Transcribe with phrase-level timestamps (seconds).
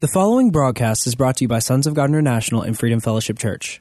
[0.00, 3.38] The following broadcast is brought to you by Sons of God International and Freedom Fellowship
[3.38, 3.80] Church.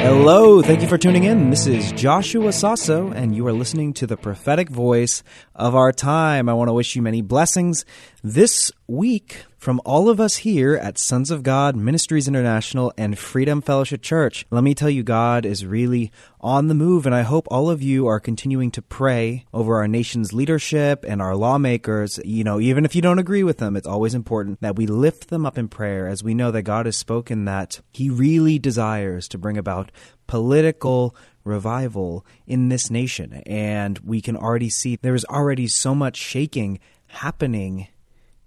[0.00, 1.50] Hello, thank you for tuning in.
[1.50, 5.22] This is Joshua Sasso, and you are listening to the prophetic voice
[5.54, 6.48] of our time.
[6.48, 7.84] I want to wish you many blessings
[8.24, 13.60] this week from all of us here at Sons of God Ministries International and Freedom
[13.60, 14.46] Fellowship Church.
[14.50, 17.82] Let me tell you, God is really on the move, and I hope all of
[17.82, 22.20] you are continuing to pray over our nation's leadership and our lawmakers.
[22.24, 25.28] You know, even if you don't agree with them, it's always important that we lift
[25.28, 29.26] them up in prayer as we know that God has spoken that He really desires
[29.28, 29.90] to bring about
[30.28, 33.42] political revival in this nation.
[33.44, 37.88] And we can already see there is already so much shaking happening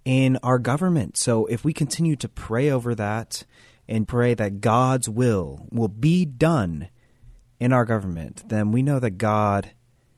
[0.05, 1.18] in our government.
[1.18, 3.44] So if we continue to pray over that
[3.88, 6.90] and pray that God's will will be done
[7.60, 9.72] in our government, then we know that God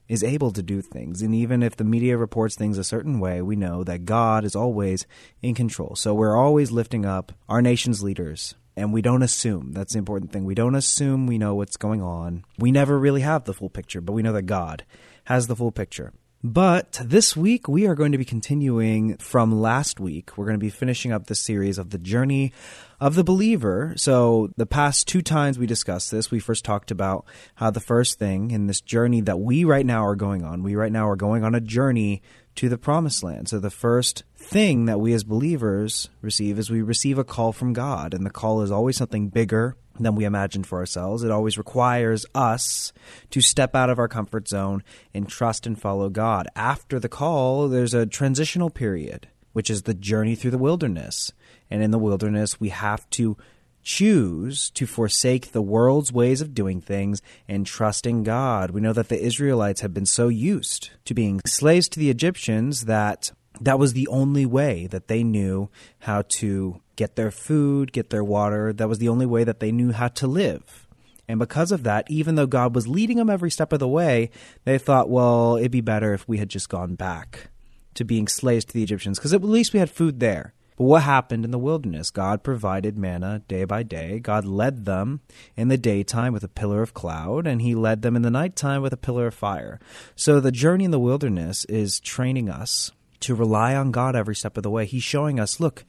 [0.08, 1.22] is able to do things.
[1.22, 4.56] And even if the media reports things a certain way, we know that God is
[4.56, 5.06] always
[5.42, 5.95] in control.
[5.95, 8.56] So we're always lifting up our nation's leaders.
[8.76, 9.72] And we don't assume.
[9.73, 10.45] That's the important thing.
[10.45, 12.44] We don't assume we know what's going on.
[12.58, 14.84] We never really have the full picture, but we know that God
[15.25, 16.12] has the full picture.
[16.45, 20.38] But this week, we are going to be continuing from last week.
[20.38, 22.52] We're going to be finishing up the series of the journey
[23.00, 23.94] of the believer.
[23.95, 27.23] So, the past two times we discussed this, we first talked about
[27.55, 30.75] how the first thing in this journey that we right now are going on, we
[30.75, 32.22] right now are going on a journey
[32.55, 33.47] to the promised land.
[33.47, 37.72] So, the first thing that we as believers receive is we receive a call from
[37.72, 41.23] God, and the call is always something bigger than we imagine for ourselves.
[41.23, 42.94] It always requires us
[43.30, 46.47] to step out of our comfort zone and trust and follow God.
[46.55, 51.31] After the call, there's a transitional period, which is the journey through the wilderness.
[51.69, 53.38] And in the wilderness, we have to
[53.83, 58.72] choose to forsake the world's ways of doing things and trust in God.
[58.72, 62.85] We know that the Israelites have been so used to being slaves to the Egyptians
[62.85, 63.31] that
[63.62, 68.23] that was the only way that they knew how to get their food, get their
[68.23, 68.73] water.
[68.73, 70.88] That was the only way that they knew how to live.
[71.28, 74.30] And because of that, even though God was leading them every step of the way,
[74.66, 77.50] they thought, well, it'd be better if we had just gone back
[77.94, 80.53] to being slaves to the Egyptians, because at least we had food there.
[80.75, 82.09] But what happened in the wilderness?
[82.09, 84.19] God provided manna day by day.
[84.19, 85.22] God led them
[85.56, 88.81] in the daytime with a pillar of cloud, and He led them in the nighttime
[88.81, 89.80] with a pillar of fire.
[90.16, 92.92] So the journey in the wilderness is training us
[93.23, 94.85] to rely on God every step of the way.
[94.85, 95.84] He's showing us, look,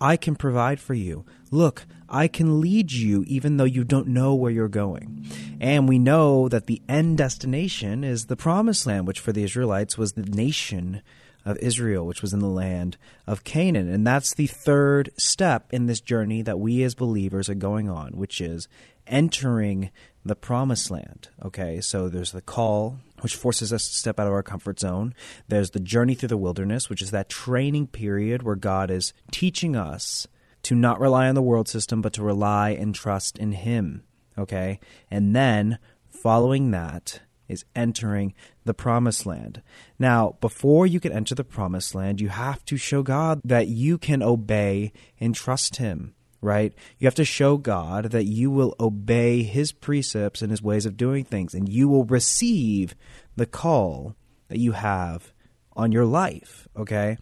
[0.00, 1.24] I can provide for you.
[1.50, 5.26] Look, I can lead you even though you don't know where you're going.
[5.60, 9.98] And we know that the end destination is the promised land, which for the Israelites
[9.98, 11.02] was the nation
[11.44, 12.96] of Israel, which was in the land
[13.26, 13.88] of Canaan.
[13.92, 18.12] And that's the third step in this journey that we as believers are going on,
[18.12, 18.68] which is
[19.06, 19.90] entering
[20.28, 21.28] the promised land.
[21.44, 25.14] Okay, so there's the call, which forces us to step out of our comfort zone.
[25.48, 29.74] There's the journey through the wilderness, which is that training period where God is teaching
[29.74, 30.26] us
[30.62, 34.04] to not rely on the world system, but to rely and trust in Him.
[34.36, 34.78] Okay,
[35.10, 35.78] and then
[36.08, 38.34] following that is entering
[38.64, 39.62] the promised land.
[39.98, 43.98] Now, before you can enter the promised land, you have to show God that you
[43.98, 46.72] can obey and trust Him right?
[46.98, 50.96] You have to show God that you will obey His precepts and His ways of
[50.96, 52.94] doing things, and you will receive
[53.36, 54.14] the call
[54.48, 55.32] that you have
[55.74, 57.18] on your life, okay?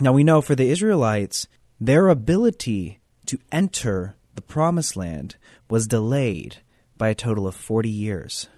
[0.00, 1.46] Now, we know for the Israelites,
[1.80, 5.36] their ability to enter the promised land
[5.68, 6.56] was delayed
[6.96, 8.48] by a total of 40 years.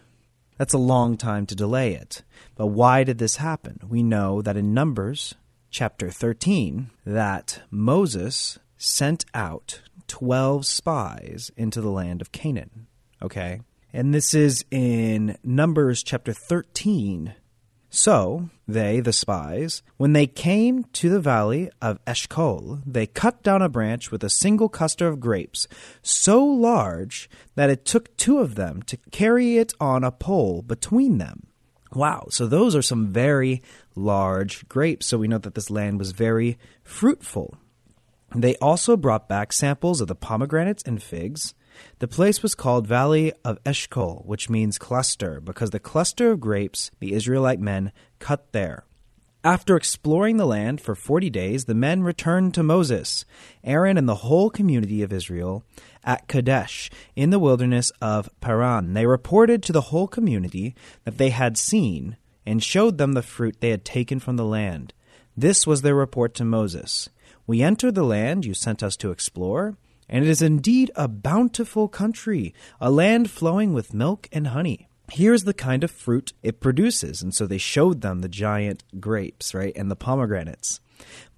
[0.58, 2.22] That's a long time to delay it.
[2.54, 3.80] But why did this happen?
[3.86, 5.34] We know that in Numbers
[5.70, 12.86] chapter 13 that Moses sent out 12 spies into the land of Canaan.
[13.22, 13.60] Okay?
[13.92, 17.34] And this is in Numbers chapter 13.
[17.88, 23.62] So, they, the spies, when they came to the valley of Eshcol, they cut down
[23.62, 25.66] a branch with a single cluster of grapes,
[26.02, 31.18] so large that it took two of them to carry it on a pole between
[31.18, 31.46] them.
[31.94, 33.62] Wow, so those are some very
[33.94, 35.06] large grapes.
[35.06, 37.56] So we know that this land was very fruitful.
[38.36, 41.54] They also brought back samples of the pomegranates and figs.
[42.00, 46.90] The place was called Valley of Eshcol, which means cluster, because the cluster of grapes
[47.00, 48.84] the Israelite men cut there.
[49.42, 53.24] After exploring the land for forty days, the men returned to Moses,
[53.64, 55.64] Aaron, and the whole community of Israel
[56.04, 58.92] at Kadesh in the wilderness of Paran.
[58.92, 60.74] They reported to the whole community
[61.04, 64.92] that they had seen and showed them the fruit they had taken from the land.
[65.36, 67.08] This was their report to Moses.
[67.46, 69.76] We enter the land you sent us to explore,
[70.08, 74.88] and it is indeed a bountiful country, a land flowing with milk and honey.
[75.12, 77.22] Here's the kind of fruit it produces.
[77.22, 80.80] And so they showed them the giant grapes, right, and the pomegranates.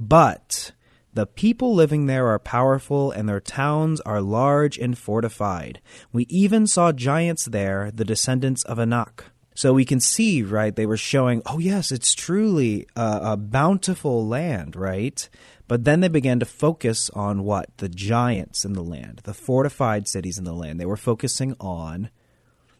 [0.01, 0.73] But
[1.13, 5.81] the people living there are powerful, and their towns are large and fortified.
[6.13, 9.25] We even saw giants there, the descendants of Anak.
[9.59, 14.25] So we can see, right, they were showing, oh, yes, it's truly a, a bountiful
[14.25, 15.29] land, right?
[15.67, 17.77] But then they began to focus on what?
[17.79, 20.79] The giants in the land, the fortified cities in the land.
[20.79, 22.11] They were focusing on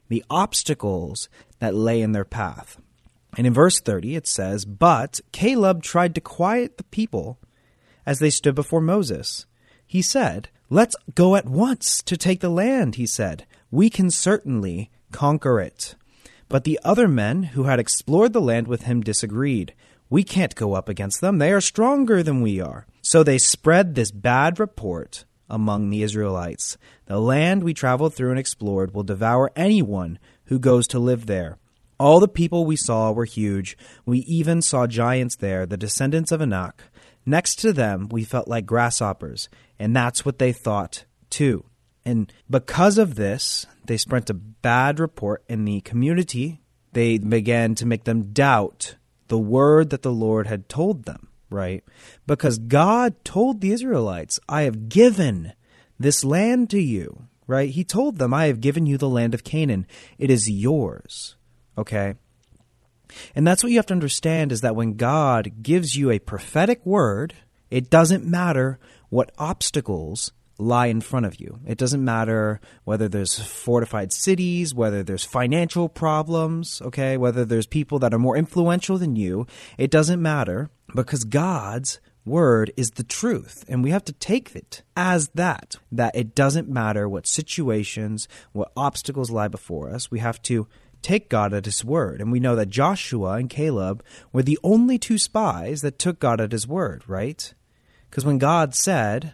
[0.09, 1.29] the obstacles
[1.59, 2.81] that lay in their path.
[3.37, 7.41] And in verse 30, it says, But Caleb tried to quiet the people
[8.07, 9.47] as they stood before Moses.
[9.85, 13.47] He said, Let's go at once to take the land, he said.
[13.73, 15.97] We can certainly conquer it.
[16.49, 19.75] But the other men who had explored the land with him disagreed.
[20.11, 21.39] We can't go up against them.
[21.39, 22.87] They are stronger than we are.
[23.03, 26.79] So they spread this bad report among the Israelites.
[27.07, 31.59] The land we traveled through and explored will devour anyone who goes to live there.
[31.99, 33.77] All the people we saw were huge.
[34.07, 36.85] We even saw giants there, the descendants of Anak.
[37.27, 39.49] Next to them, we felt like grasshoppers,
[39.79, 41.65] and that's what they thought too.
[42.09, 46.63] And because of this, they spread a bad report in the community.
[46.95, 48.97] They began to make them doubt
[49.27, 51.85] the word that the Lord had told them, right?
[52.27, 55.53] Because God told the Israelites, I have given
[55.99, 57.69] this land to you, right?
[57.69, 59.87] He told them, I have given you the land of Canaan.
[60.17, 61.37] It is yours,
[61.77, 62.15] okay?
[63.35, 66.87] And that's what you have to understand is that when God gives you a prophetic
[66.87, 67.35] word,
[67.71, 68.79] it doesn't matter
[69.11, 71.61] what obstacles lie in front of you.
[71.67, 78.01] It doesn't matter whether there's fortified cities, whether there's financial problems, okay, whether there's people
[78.01, 79.47] that are more influential than you.
[79.79, 84.83] It doesn't matter because God's word is the truth and we have to take it
[84.95, 90.41] as that that it doesn't matter what situations what obstacles lie before us we have
[90.43, 90.67] to
[91.01, 94.99] take God at his word and we know that Joshua and Caleb were the only
[94.99, 97.55] two spies that took God at his word right
[98.11, 99.33] because when God said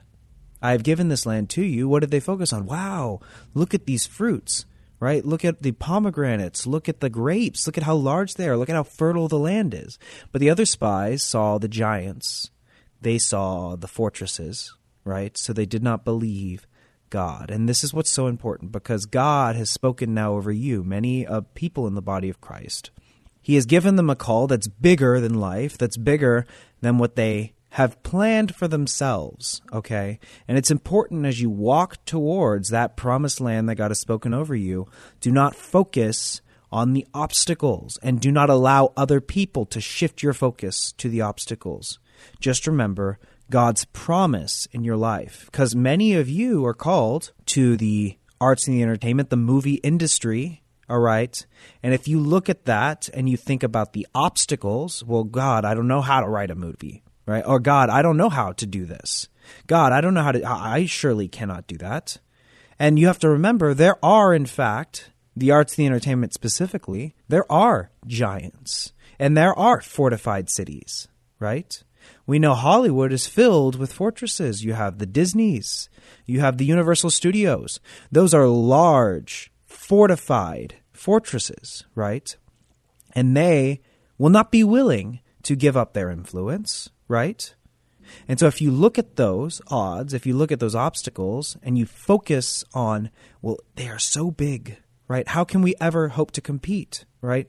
[0.64, 2.64] I have given this land to you, what did they focus on?
[2.64, 3.20] Wow,
[3.52, 4.64] look at these fruits,
[4.98, 5.22] right?
[5.22, 8.70] Look at the pomegranates, look at the grapes, look at how large they are, look
[8.70, 9.98] at how fertile the land is.
[10.32, 12.50] But the other spies saw the giants,
[13.02, 14.74] they saw the fortresses,
[15.04, 15.36] right?
[15.36, 16.66] So they did not believe
[17.10, 17.50] God.
[17.50, 21.42] And this is what's so important because God has spoken now over you, many uh,
[21.52, 22.90] people in the body of Christ.
[23.42, 26.46] He has given them a call that's bigger than life, that's bigger
[26.80, 30.20] than what they have planned for themselves, okay?
[30.46, 34.54] And it's important as you walk towards that promised land that God has spoken over
[34.54, 34.86] you,
[35.20, 36.40] do not focus
[36.70, 41.20] on the obstacles and do not allow other people to shift your focus to the
[41.20, 41.98] obstacles.
[42.38, 43.18] Just remember
[43.50, 48.76] God's promise in your life because many of you are called to the arts and
[48.76, 51.44] the entertainment, the movie industry, all right?
[51.82, 55.74] And if you look at that and you think about the obstacles, well, God, I
[55.74, 57.44] don't know how to write a movie right?
[57.46, 59.28] Or God, I don't know how to do this.
[59.66, 62.18] God, I don't know how to, I surely cannot do that.
[62.78, 67.50] And you have to remember there are, in fact, the arts, the entertainment specifically, there
[67.50, 71.82] are giants and there are fortified cities, right?
[72.26, 74.64] We know Hollywood is filled with fortresses.
[74.64, 75.88] You have the Disneys,
[76.26, 77.80] you have the Universal Studios.
[78.10, 82.36] Those are large, fortified fortresses, right?
[83.12, 83.80] And they
[84.18, 87.54] will not be willing to give up their influence right?
[88.28, 91.78] And so if you look at those odds, if you look at those obstacles and
[91.78, 93.10] you focus on,
[93.42, 95.26] well, they are so big, right?
[95.26, 97.48] How can we ever hope to compete, right?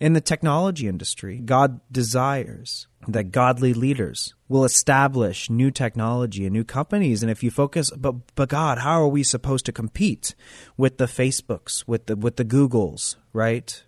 [0.00, 6.64] In the technology industry, God desires that godly leaders will establish new technology and new
[6.64, 7.22] companies.
[7.22, 10.34] And if you focus, but, but God, how are we supposed to compete
[10.76, 13.84] with the Facebooks, with the, with the Googles, right?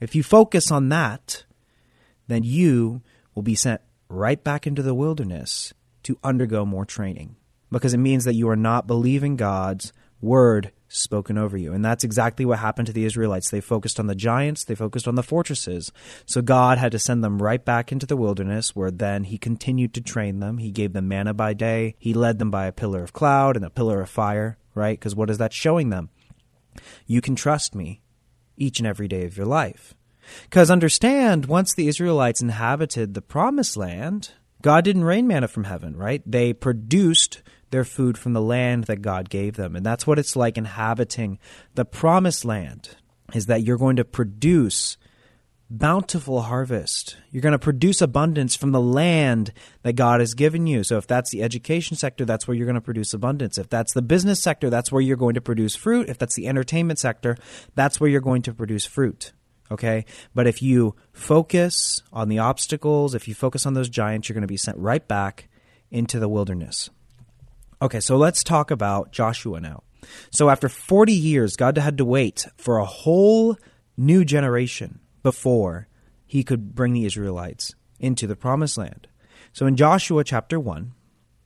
[0.00, 1.44] If you focus on that,
[2.28, 3.02] then you
[3.34, 5.72] will be sent right back into the wilderness
[6.04, 7.36] to undergo more training
[7.70, 11.72] because it means that you are not believing God's word spoken over you.
[11.74, 13.50] And that's exactly what happened to the Israelites.
[13.50, 15.92] They focused on the giants, they focused on the fortresses.
[16.24, 19.92] So God had to send them right back into the wilderness where then he continued
[19.94, 20.58] to train them.
[20.58, 23.64] He gave them manna by day, he led them by a pillar of cloud and
[23.64, 24.98] a pillar of fire, right?
[24.98, 26.10] Because what is that showing them?
[27.06, 28.00] You can trust me
[28.56, 29.94] each and every day of your life.
[30.44, 34.30] Because understand, once the Israelites inhabited the promised land,
[34.62, 36.22] God didn't rain manna from heaven, right?
[36.26, 39.76] They produced their food from the land that God gave them.
[39.76, 41.38] And that's what it's like inhabiting
[41.74, 42.96] the promised land,
[43.34, 44.96] is that you're going to produce
[45.70, 47.18] bountiful harvest.
[47.30, 50.82] You're going to produce abundance from the land that God has given you.
[50.82, 53.58] So if that's the education sector, that's where you're going to produce abundance.
[53.58, 56.08] If that's the business sector, that's where you're going to produce fruit.
[56.08, 57.36] If that's the entertainment sector,
[57.74, 59.32] that's where you're going to produce fruit.
[59.70, 60.04] Okay?
[60.34, 64.42] But if you focus on the obstacles, if you focus on those giants, you're going
[64.42, 65.48] to be sent right back
[65.90, 66.90] into the wilderness.
[67.80, 69.82] Okay, so let's talk about Joshua now.
[70.30, 73.56] So after 40 years, God had to wait for a whole
[73.96, 75.88] new generation before
[76.26, 79.08] he could bring the Israelites into the promised land.
[79.52, 80.92] So in Joshua chapter 1,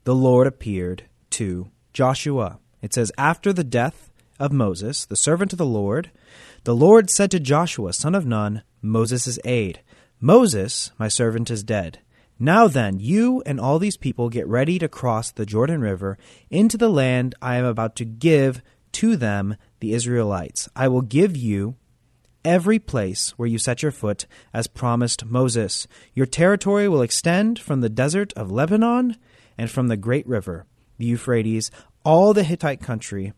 [0.04, 2.58] the Lord appeared to Joshua.
[2.80, 6.10] It says, After the death of Moses, the servant of the Lord,
[6.64, 9.80] the Lord said to Joshua, son of Nun, Moses' aide,
[10.20, 11.98] Moses, my servant, is dead.
[12.38, 16.18] Now then, you and all these people get ready to cross the Jordan River
[16.50, 20.68] into the land I am about to give to them, the Israelites.
[20.76, 21.76] I will give you
[22.44, 25.86] every place where you set your foot, as promised Moses.
[26.14, 29.16] Your territory will extend from the desert of Lebanon
[29.56, 30.66] and from the great river,
[30.98, 31.70] the Euphrates,
[32.04, 33.32] all the Hittite country,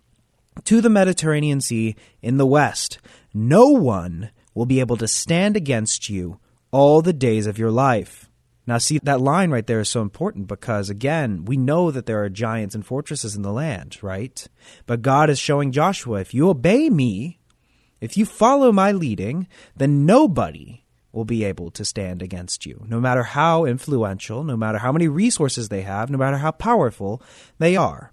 [0.65, 2.99] to the Mediterranean Sea in the west.
[3.33, 6.39] No one will be able to stand against you
[6.71, 8.31] all the days of your life.
[8.67, 12.23] Now, see, that line right there is so important because, again, we know that there
[12.25, 14.47] are giants and fortresses in the land, right?
[14.87, 17.39] But God is showing Joshua if you obey me,
[18.01, 23.01] if you follow my leading, then nobody will be able to stand against you, no
[23.01, 27.23] matter how influential, no matter how many resources they have, no matter how powerful
[27.59, 28.13] they are.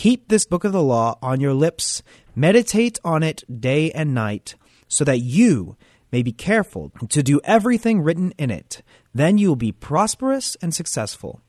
[0.00, 2.02] Keep this book of the law on your lips.
[2.34, 4.54] Meditate on it day and night,
[4.88, 5.76] so that you
[6.10, 8.80] may be careful to do everything written in it.
[9.12, 11.42] Then you will be prosperous and successful.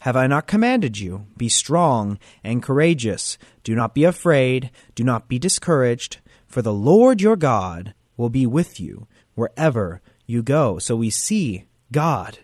[0.00, 1.26] Have I not commanded you?
[1.36, 3.36] Be strong and courageous.
[3.62, 4.70] Do not be afraid.
[4.94, 10.42] Do not be discouraged, for the Lord your God will be with you wherever you
[10.42, 10.78] go.
[10.78, 12.38] So we see God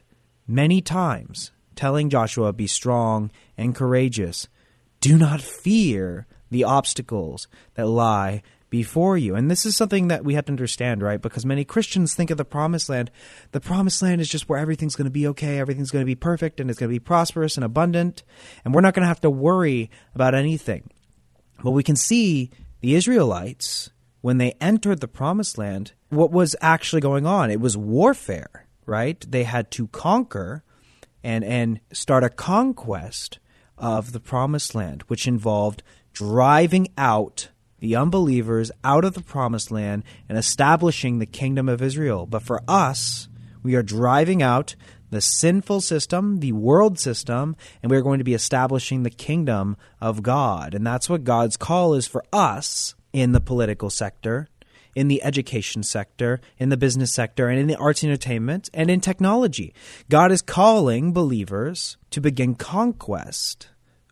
[0.47, 4.47] many times telling Joshua, Be strong and courageous.
[5.05, 9.35] Do not fear the obstacles that lie before you.
[9.35, 11.21] And this is something that we have to understand, right?
[11.21, 13.11] Because many Christians think of the promised land.
[13.53, 16.15] The promised land is just where everything's going to be okay, everything's going to be
[16.15, 18.23] perfect, and it's going to be prosperous and abundant,
[18.65, 20.89] and we're not going to have to worry about anything.
[21.63, 23.91] But we can see the Israelites,
[24.23, 27.51] when they entered the promised land, what was actually going on.
[27.51, 29.23] It was warfare, right?
[29.31, 30.65] They had to conquer
[31.23, 33.39] and, and start a conquest
[33.79, 37.49] of the promised land, which involved driving out
[37.81, 42.25] the unbelievers out of the promised land and establishing the kingdom of Israel.
[42.27, 43.29] But for us,
[43.63, 44.75] we are driving out
[45.11, 50.23] the sinful system, the world system, and we're going to be establishing the kingdom of
[50.23, 50.75] God.
[50.75, 54.49] And that's what God's call is for us in the political sector,
[54.95, 58.91] in the education sector, in the business sector, and in the arts and entertainment, and
[58.91, 59.75] in technology.
[60.09, 63.69] God is calling believers to begin conquest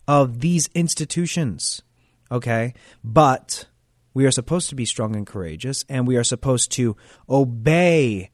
[0.09, 1.83] of these institutions
[2.33, 2.73] okay?
[3.05, 3.67] But
[4.15, 6.97] we are supposed to be strong and courageous, and we are supposed to
[7.29, 8.31] obey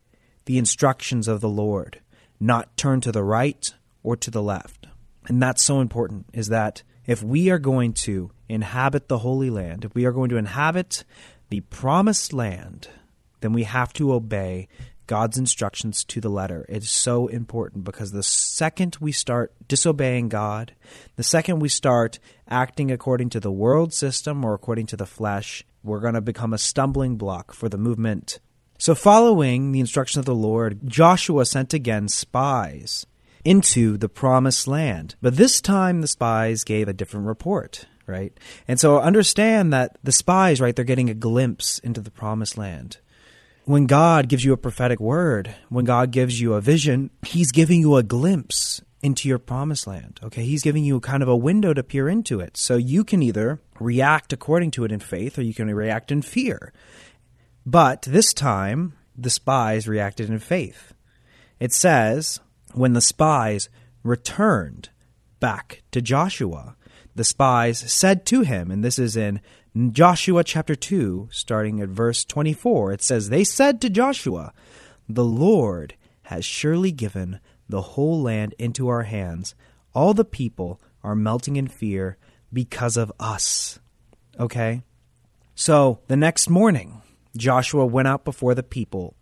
[0.46, 2.00] the instructions of the Lord,
[2.40, 4.86] not turn to the right or to the left.
[5.26, 9.84] And that's so important, is that if we are going to inhabit the Holy Land,
[9.84, 11.04] if we are going to inhabit
[11.50, 12.88] the promised land,
[13.40, 14.68] then we have to obey
[15.06, 16.66] God's instructions to the letter.
[16.68, 20.74] It's so important because the second we start disobeying God,
[21.16, 25.64] the second we start acting according to the world system or according to the flesh,
[25.82, 28.38] we're going to become a stumbling block for the movement.
[28.76, 33.06] So, following the instruction of the Lord, Joshua sent again spies
[33.44, 35.16] into the promised land.
[35.22, 38.32] But this time the spies gave a different report right?
[38.66, 42.98] And so understand that the spies, right, they're getting a glimpse into the promised land
[43.68, 47.80] when God gives you a prophetic word, when God gives you a vision, He's giving
[47.80, 50.18] you a glimpse into your promised land.
[50.22, 52.56] Okay, He's giving you kind of a window to peer into it.
[52.56, 56.22] So you can either react according to it in faith or you can react in
[56.22, 56.72] fear.
[57.66, 60.94] But this time, the spies reacted in faith.
[61.60, 62.40] It says,
[62.72, 63.68] when the spies
[64.02, 64.88] returned
[65.40, 66.74] back to Joshua,
[67.18, 69.40] the spies said to him, and this is in
[69.90, 74.52] Joshua chapter 2, starting at verse 24, it says, They said to Joshua,
[75.08, 79.54] The Lord has surely given the whole land into our hands.
[79.94, 82.16] All the people are melting in fear
[82.52, 83.80] because of us.
[84.38, 84.82] Okay?
[85.54, 87.02] So the next morning,
[87.36, 89.14] Joshua went out before the people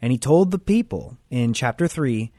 [0.00, 2.30] And he told the people in chapter 3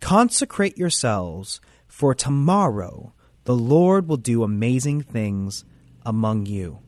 [0.00, 3.12] Consecrate yourselves, for tomorrow
[3.48, 5.64] the Lord will do amazing things
[6.04, 6.80] among you.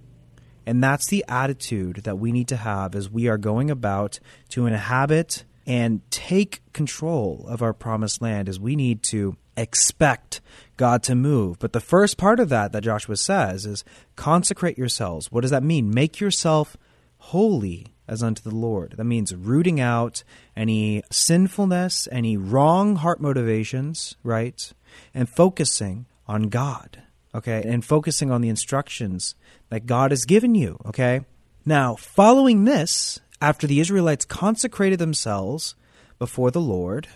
[0.66, 4.66] And that's the attitude that we need to have as we are going about to
[4.66, 10.42] inhabit and take control of our promised land as we need to expect
[10.76, 11.58] God to move.
[11.58, 13.82] But the first part of that that Joshua says is
[14.14, 15.32] consecrate yourselves.
[15.32, 15.90] What does that mean?
[15.94, 16.76] Make yourself
[17.16, 18.96] holy as unto the Lord.
[18.98, 20.24] That means rooting out
[20.54, 24.70] any sinfulness, any wrong heart motivations, right?
[25.14, 27.02] And focusing on God,
[27.34, 27.62] okay?
[27.66, 29.34] And focusing on the instructions
[29.68, 31.22] that God has given you, okay?
[31.66, 35.74] Now, following this, after the Israelites consecrated themselves
[36.20, 37.08] before the Lord,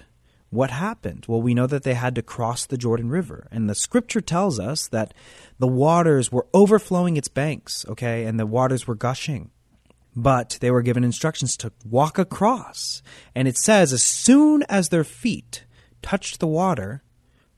[0.50, 1.26] what happened?
[1.28, 3.47] Well, we know that they had to cross the Jordan River.
[3.52, 5.14] And the scripture tells us that
[5.61, 8.25] the waters were overflowing its banks, okay?
[8.25, 9.50] And the waters were gushing
[10.16, 13.02] but they were given instructions to walk across.
[13.35, 15.64] And it says, as soon as their feet
[16.02, 17.02] touched the water,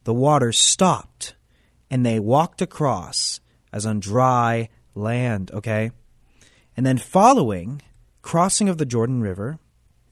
[0.05, 1.35] the water stopped,
[1.91, 3.41] and they walked across
[3.73, 5.91] as on dry land, okay?
[6.77, 7.83] And then, following
[8.23, 9.59] crossing of the Jordan River,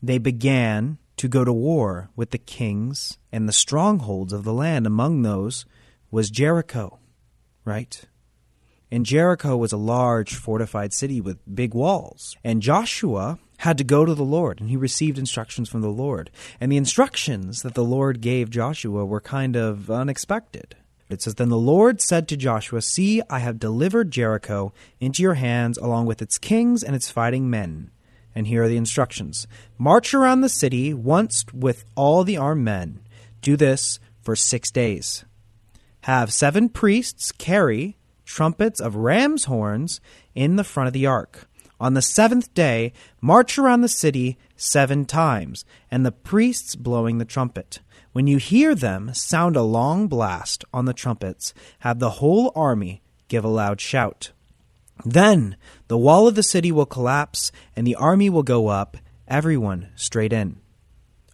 [0.02, 4.87] they began to go to war with the kings and the strongholds of the land.
[4.87, 5.64] Among those
[6.11, 6.99] was Jericho,
[7.64, 8.02] right?
[8.90, 12.37] And Jericho was a large fortified city with big walls.
[12.45, 16.31] And Joshua had to go to the Lord, and he received instructions from the Lord.
[16.61, 20.76] And the instructions that the Lord gave Joshua were kind of unexpected.
[21.08, 25.34] It says, Then the Lord said to Joshua, See, I have delivered Jericho into your
[25.34, 27.90] hands, along with its kings and its fighting men.
[28.34, 29.46] And here are the instructions
[29.78, 33.00] March around the city once with all the armed men.
[33.42, 35.25] Do this for six days.
[36.02, 40.00] Have seven priests carry trumpets of ram's horns
[40.34, 41.46] in the front of the ark.
[41.78, 47.25] On the seventh day, march around the city seven times, and the priests blowing the
[47.25, 47.80] trumpet.
[48.14, 53.02] When you hear them sound a long blast on the trumpets, have the whole army
[53.26, 54.30] give a loud shout.
[55.04, 55.56] Then
[55.88, 60.32] the wall of the city will collapse, and the army will go up, everyone straight
[60.32, 60.60] in.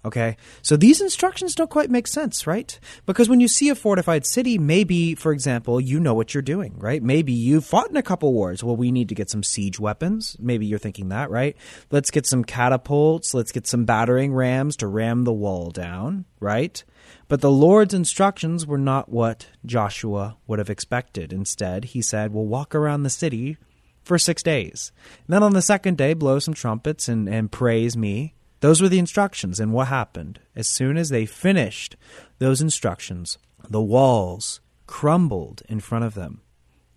[0.05, 0.37] Okay?
[0.63, 2.79] So these instructions don't quite make sense, right?
[3.05, 6.75] Because when you see a fortified city, maybe, for example, you know what you're doing,
[6.79, 7.03] right?
[7.03, 8.65] Maybe you've fought in a couple wars.
[8.65, 10.37] Well, we need to get some siege weapons.
[10.41, 11.57] Maybe you're thinking that, right?
[11.91, 13.35] Let's get some catapults.
[13.35, 16.83] Let's get some battering rams to ram the wall down, right?
[17.29, 21.33] But the Lord's instructions were not what Joshua would have expected.
[21.33, 23.59] Instead, he said, We'll walk around the city
[24.03, 24.93] for six days.
[25.27, 28.89] And then on the second day, blow some trumpets and, and praise me those were
[28.89, 29.59] the instructions.
[29.59, 30.41] And what happened?
[30.55, 31.97] As soon as they finished
[32.39, 36.43] those instructions, the walls crumbled in front of them.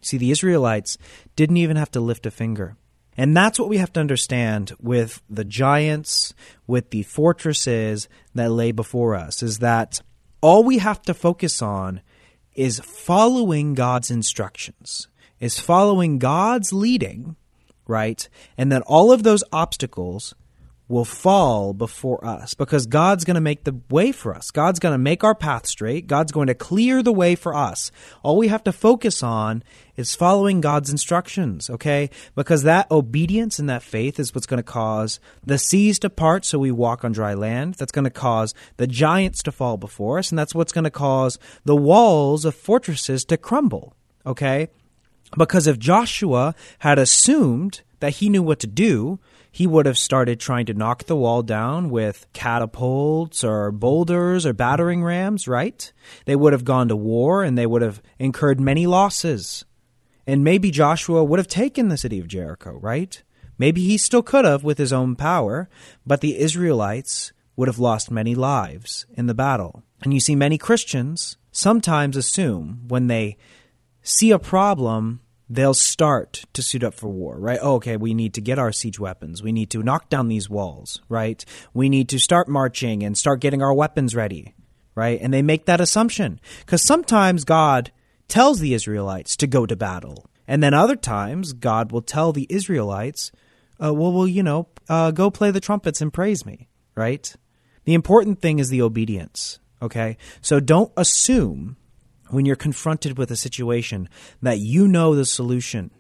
[0.01, 0.97] See, the Israelites
[1.35, 2.75] didn't even have to lift a finger.
[3.15, 6.33] And that's what we have to understand with the giants,
[6.65, 10.01] with the fortresses that lay before us, is that
[10.41, 12.01] all we have to focus on
[12.55, 15.07] is following God's instructions,
[15.39, 17.35] is following God's leading,
[17.87, 18.27] right?
[18.57, 20.33] And then all of those obstacles
[20.89, 24.51] will fall before us because God's going to make the way for us.
[24.51, 26.07] God's going to make our path straight.
[26.07, 27.89] God's going to clear the way for us.
[28.21, 29.63] All we have to focus on
[29.95, 32.09] is following God's instructions, okay?
[32.35, 36.43] Because that obedience and that faith is what's going to cause the seas to part
[36.43, 37.75] so we walk on dry land.
[37.75, 40.31] That's going to cause the giants to fall before us.
[40.31, 44.67] And that's what's going to cause the walls of fortresses to crumble, okay?
[45.37, 49.19] Because if Joshua had assumed that he knew what to do,
[49.55, 54.51] he would have started trying to knock the wall down with catapults or boulders or
[54.51, 55.93] battering rams, right?
[56.25, 59.63] They would have gone to war and they would have incurred many losses.
[60.25, 63.21] And maybe Joshua would have taken the city of Jericho, right?
[63.59, 65.69] Maybe he still could have with his own power,
[66.03, 69.83] but the Israelites would have lost many lives in the battle.
[70.01, 73.37] And you see, many Christians sometimes assume when they
[74.01, 77.59] see a problem they'll start to suit up for war, right?
[77.61, 79.43] Oh, okay, we need to get our siege weapons.
[79.43, 81.43] We need to knock down these walls, right?
[81.73, 84.53] We need to start marching and start getting our weapons ready,
[84.95, 85.19] right?
[85.21, 87.91] And they make that assumption because sometimes God
[88.27, 90.25] tells the Israelites to go to battle.
[90.47, 93.31] And then other times, God will tell the Israelites,
[93.83, 97.33] uh, well, well, you know, uh, go play the trumpets and praise me, right?
[97.85, 100.17] The important thing is the obedience, okay?
[100.41, 101.77] So don't assume
[102.33, 104.09] when you're confronted with a situation
[104.41, 105.91] that you know the solution.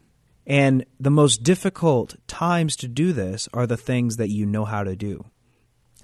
[0.45, 4.83] And the most difficult times to do this are the things that you know how
[4.83, 5.23] to do.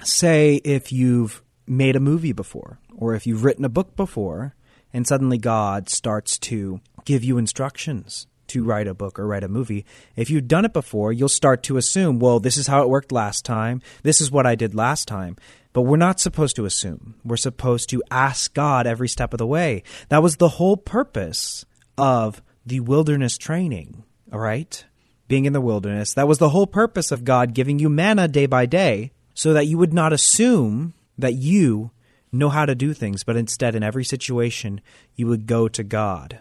[0.04, 4.56] Say if you've made a movie before, or if you've written a book before,
[4.94, 9.48] and suddenly God starts to give you instructions to write a book or write a
[9.48, 9.86] movie.
[10.16, 13.12] If you've done it before, you'll start to assume, well, this is how it worked
[13.12, 13.82] last time.
[14.04, 15.38] This is what I did last time.
[15.72, 17.16] But we're not supposed to assume.
[17.24, 19.84] We're supposed to ask God every step of the way.
[20.10, 21.66] That was the whole purpose
[21.98, 24.84] of the wilderness training, all right?
[25.28, 26.14] Being in the wilderness.
[26.14, 29.68] That was the whole purpose of God giving you manna day by day so that
[29.68, 31.92] you would not assume that you
[32.32, 34.82] know how to do things, but instead, in every situation,
[35.16, 36.40] you would go to God.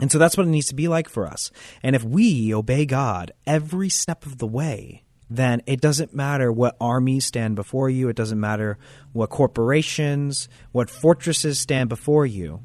[0.00, 1.50] And so that's what it needs to be like for us.
[1.82, 6.76] And if we obey God every step of the way, then it doesn't matter what
[6.80, 8.08] armies stand before you.
[8.08, 8.78] It doesn't matter
[9.12, 12.62] what corporations, what fortresses stand before you,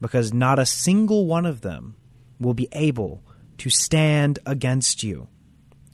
[0.00, 1.94] because not a single one of them
[2.40, 3.22] will be able
[3.58, 5.28] to stand against you.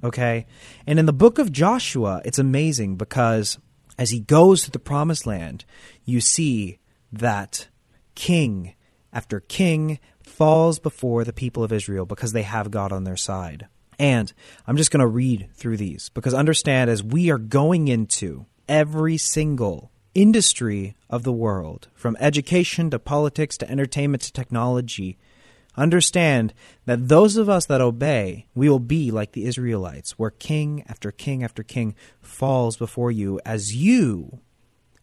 [0.03, 0.47] Okay?
[0.87, 3.59] And in the book of Joshua, it's amazing because
[3.99, 5.65] as he goes to the promised land,
[6.05, 6.79] you see
[7.13, 7.69] that
[8.15, 8.75] king
[9.13, 9.99] after king
[10.37, 13.69] falls before the people of Israel because they have God on their side.
[13.99, 14.31] And
[14.67, 19.17] I'm just going to read through these because understand as we are going into every
[19.17, 25.17] single industry of the world, from education to politics to entertainment to technology,
[25.75, 26.53] understand
[26.85, 31.11] that those of us that obey, we will be like the Israelites, where king after
[31.11, 34.41] king after king falls before you as you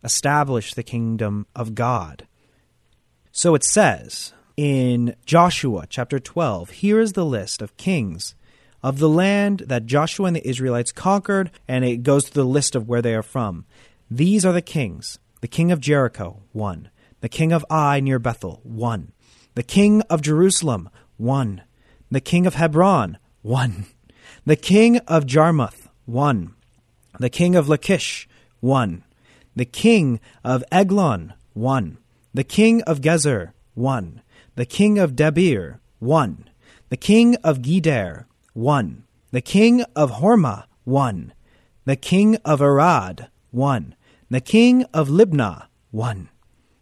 [0.03, 2.27] establish the kingdom of God.
[3.31, 8.35] So it says in Joshua chapter 12 here is the list of kings
[8.83, 12.75] of the land that Joshua and the Israelites conquered, and it goes to the list
[12.75, 13.65] of where they are from.
[14.11, 16.89] These are the kings the king of Jericho, one.
[17.19, 19.11] The king of Ai near Bethel, one.
[19.55, 21.63] The king of Jerusalem, one.
[22.09, 23.85] The king of Hebron, one.
[24.45, 26.53] The king of Jarmuth, one.
[27.19, 28.27] The king of Lachish,
[28.59, 29.03] one.
[29.55, 31.97] The king of Eglon, one.
[32.33, 34.21] The king of Gezer, one.
[34.55, 36.49] The king of Debir, one.
[36.89, 39.03] The king of Geder, one.
[39.31, 41.33] The king of Hormah, one.
[41.85, 43.95] The king of Arad, one.
[44.29, 46.29] The king of Libnah, one.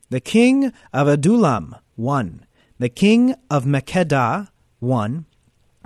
[0.09, 2.45] The king of Adullam, one.
[2.77, 5.25] The king of Makkedah, one.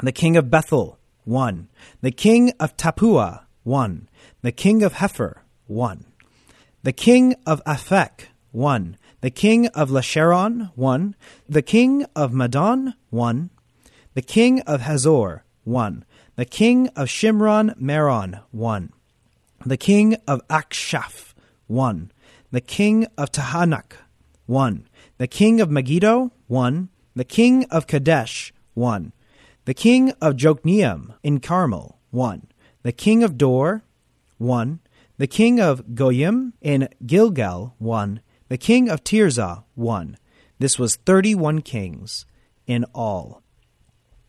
[0.01, 1.69] The king of Bethel, one.
[2.01, 4.09] The king of Tappuah, one.
[4.41, 6.05] The king of Hepher, one.
[6.81, 8.97] The king of Aphek, one.
[9.25, 11.15] The king of Lasharon, one.
[11.49, 13.49] The king of Madon, one.
[14.13, 16.05] The king of Hazor, 1.
[16.35, 18.93] The king of Shimron Meron, 1.
[19.65, 21.33] The king of Akshaph,
[21.65, 22.11] 1.
[22.51, 23.93] The king of Taanach,
[24.45, 24.87] 1.
[25.17, 26.89] The king of Megiddo, 1.
[27.15, 29.11] The king of Kadesh, 1.
[29.65, 32.45] The king of Jokneam in Carmel, 1.
[32.83, 33.81] The king of Dor,
[34.37, 34.81] 1.
[35.17, 38.19] The king of Goyim in Gilgal, 1.
[38.47, 40.17] The king of Tirzah, 1.
[40.59, 42.25] This was 31 kings
[42.67, 43.41] in all.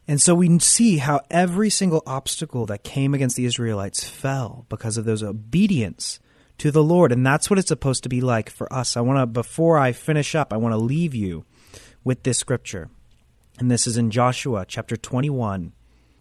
[0.09, 4.96] And so we see how every single obstacle that came against the Israelites fell because
[4.96, 6.20] of those obedience
[6.59, 7.12] to the Lord.
[7.12, 8.96] And that's what it's supposed to be like for us.
[8.96, 11.44] I want to, before I finish up, I want to leave you
[12.05, 12.88] with this scripture.
[13.59, 15.72] And this is in Joshua chapter 21.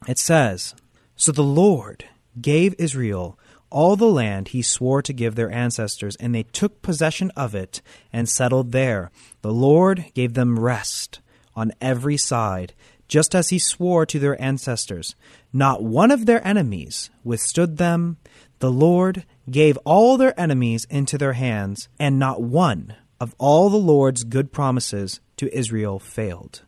[0.08, 0.73] It says,
[1.15, 2.05] So the Lord
[2.41, 7.32] gave Israel all the land he swore to give their ancestors, and they took possession
[7.36, 9.12] of it and settled there.
[9.41, 11.19] The Lord gave them rest
[11.56, 12.73] on every side
[13.08, 15.15] just as he swore to their ancestors.
[15.54, 18.17] Not one of their enemies withstood them.
[18.60, 23.78] The Lord gave all their enemies into their hands, and not one of all the
[23.78, 26.63] Lord's good promises to Israel failed.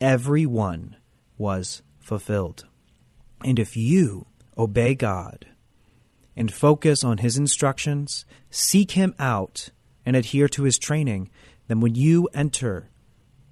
[0.00, 0.96] Every one
[1.38, 2.64] was fulfilled.
[3.44, 5.46] And if you obey God
[6.36, 9.70] and focus on His instructions, seek Him out,
[10.04, 11.30] and adhere to His training,
[11.68, 12.90] then when you enter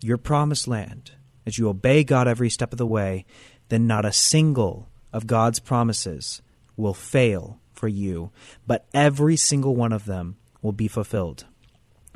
[0.00, 1.12] your promised land,
[1.46, 3.24] as you obey God every step of the way,
[3.68, 6.42] then not a single of God's promises
[6.76, 8.30] will fail for you,
[8.66, 11.44] but every single one of them will be fulfilled.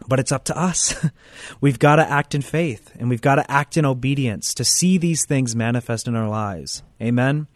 [0.07, 0.95] But it's up to us.
[1.61, 4.97] we've got to act in faith and we've got to act in obedience to see
[4.97, 6.83] these things manifest in our lives.
[7.03, 7.49] Amen.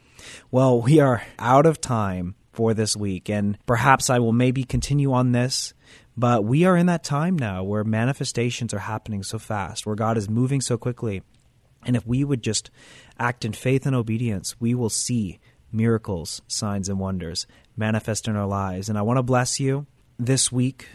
[0.50, 5.12] Well, we are out of time for this week, and perhaps I will maybe continue
[5.12, 5.74] on this
[6.16, 10.18] but we are in that time now where manifestations are happening so fast, where God
[10.18, 11.22] is moving so quickly.
[11.84, 12.70] And if we would just
[13.18, 15.40] act in faith and obedience, we will see
[15.72, 18.88] miracles, signs, and wonders manifest in our lives.
[18.88, 19.86] And I want to bless you
[20.18, 20.86] this week.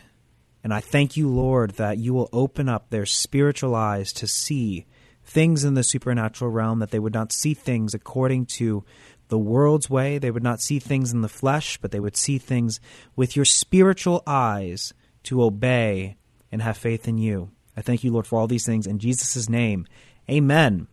[0.63, 4.85] And I thank you, Lord, that you will open up their spiritual eyes to see
[5.23, 8.83] things in the supernatural realm, that they would not see things according to
[9.27, 10.17] the world's way.
[10.17, 12.79] They would not see things in the flesh, but they would see things
[13.15, 16.17] with your spiritual eyes to obey
[16.51, 17.51] and have faith in you.
[17.75, 19.85] I thank you, Lord, for all these things in Jesus' name.
[20.29, 20.87] Amen.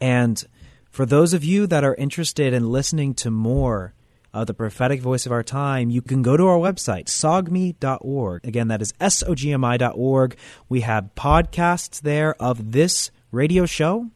[0.00, 0.44] And
[0.94, 3.94] For those of you that are interested in listening to more
[4.32, 8.46] of the prophetic voice of our time, you can go to our website, sogmi.org.
[8.46, 10.36] Again, that is S O G M I.org.
[10.68, 14.08] We have podcasts there of this radio show.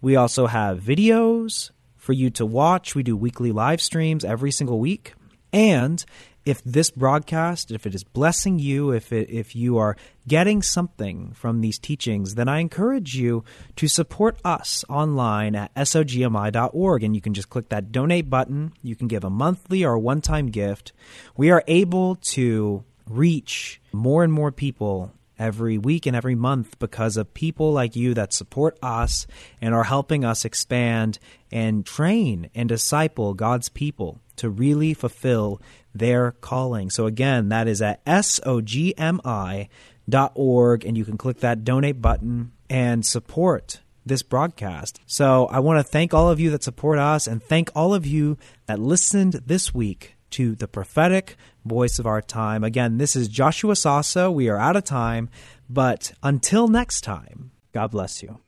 [0.00, 1.71] We also have videos
[2.02, 2.96] for you to watch.
[2.96, 5.14] We do weekly live streams every single week.
[5.52, 6.04] And
[6.44, 11.30] if this broadcast, if it is blessing you, if it, if you are getting something
[11.32, 13.44] from these teachings, then I encourage you
[13.76, 18.72] to support us online at sogmi.org and you can just click that donate button.
[18.82, 20.92] You can give a monthly or one-time gift.
[21.36, 25.12] We are able to reach more and more people
[25.42, 29.26] every week and every month because of people like you that support us
[29.60, 31.18] and are helping us expand
[31.50, 35.60] and train and disciple God's people to really fulfill
[35.92, 36.90] their calling.
[36.90, 39.68] So again, that is at sogmi
[40.08, 45.00] dot org, and you can click that donate button and support this broadcast.
[45.06, 48.06] So I want to thank all of you that support us and thank all of
[48.06, 52.64] you that listened this week to the prophetic voice of our time.
[52.64, 54.30] Again, this is Joshua Sasso.
[54.30, 55.28] We are out of time,
[55.68, 58.40] but until next time, God bless you.